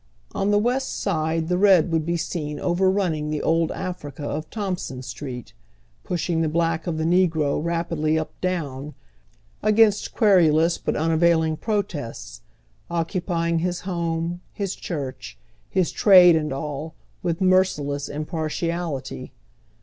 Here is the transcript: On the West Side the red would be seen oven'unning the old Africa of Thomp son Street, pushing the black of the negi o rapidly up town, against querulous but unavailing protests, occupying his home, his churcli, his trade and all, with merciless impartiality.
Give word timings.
On 0.33 0.49
the 0.49 0.57
West 0.57 0.99
Side 0.99 1.47
the 1.47 1.59
red 1.59 1.91
would 1.91 2.07
be 2.07 2.17
seen 2.17 2.57
oven'unning 2.59 3.29
the 3.29 3.43
old 3.43 3.71
Africa 3.71 4.23
of 4.27 4.45
Thomp 4.49 4.79
son 4.79 5.03
Street, 5.03 5.53
pushing 6.03 6.41
the 6.41 6.49
black 6.49 6.87
of 6.87 6.97
the 6.97 7.03
negi 7.03 7.37
o 7.37 7.59
rapidly 7.59 8.17
up 8.17 8.31
town, 8.41 8.95
against 9.61 10.11
querulous 10.15 10.79
but 10.79 10.95
unavailing 10.95 11.55
protests, 11.55 12.41
occupying 12.89 13.59
his 13.59 13.81
home, 13.81 14.41
his 14.51 14.75
churcli, 14.75 15.35
his 15.69 15.91
trade 15.91 16.35
and 16.35 16.51
all, 16.51 16.95
with 17.21 17.39
merciless 17.39 18.09
impartiality. 18.09 19.31